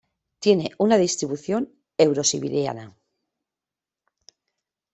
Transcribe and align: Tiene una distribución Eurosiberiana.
Tiene 0.39 0.71
una 0.79 0.97
distribución 0.97 1.69
Eurosiberiana. 1.95 2.97